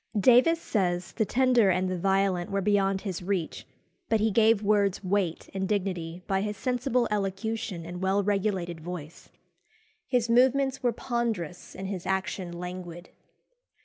Davies 0.19 0.59
says, 0.59 1.11
the 1.11 1.25
tender 1.25 1.69
and 1.69 1.87
the 1.87 1.95
violent 1.95 2.49
were 2.49 2.59
beyond 2.59 3.01
his 3.01 3.21
reach, 3.21 3.67
but 4.09 4.19
he 4.19 4.31
gave 4.31 4.63
words 4.63 5.03
weight 5.03 5.47
and 5.53 5.69
dignity 5.69 6.23
by 6.25 6.41
his 6.41 6.57
sensible 6.57 7.07
elocution 7.11 7.85
and 7.85 8.01
well 8.01 8.23
regulated 8.23 8.79
voice. 8.81 9.29
His 10.07 10.27
movements 10.27 10.81
were 10.81 10.91
ponderous 10.91 11.75
and 11.75 11.85
his 11.87 12.07
action 12.07 12.51
languid. 12.51 13.09